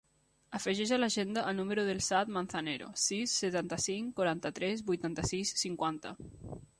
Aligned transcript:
Afegeix 0.59 0.91
a 0.95 0.97
l'agenda 0.99 1.41
el 1.49 1.57
número 1.59 1.83
del 1.89 1.99
Saad 2.05 2.31
Manzanero: 2.37 2.87
sis, 3.03 3.35
setanta-cinc, 3.43 4.15
quaranta-tres, 4.21 4.85
vuitanta-sis, 4.89 5.53
cinquanta. 5.65 6.15